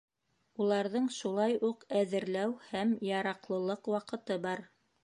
[0.63, 4.71] Уларҙың шулай уҡ әҙерләү һәм яраҡлылыҡ ваҡыты бар.